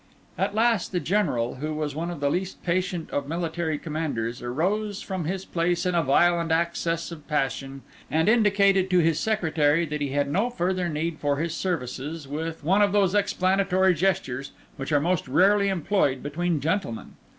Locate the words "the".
0.91-0.99, 2.21-2.31